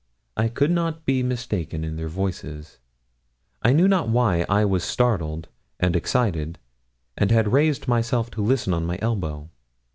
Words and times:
I 0.35 0.47
could 0.47 0.71
not 0.71 1.05
be 1.05 1.21
mistaken 1.21 1.83
in 1.83 1.95
their 1.95 2.07
voices. 2.07 2.79
I 3.61 3.71
knew 3.71 3.87
not 3.87 4.09
why 4.09 4.47
I 4.49 4.65
was 4.65 4.83
startled 4.83 5.47
and 5.79 5.95
excited, 5.95 6.57
and 7.15 7.29
had 7.29 7.53
raised 7.53 7.87
myself 7.87 8.31
to 8.31 8.41
listen 8.41 8.73
on 8.73 8.83
my 8.87 8.97
elbow. 8.99 9.51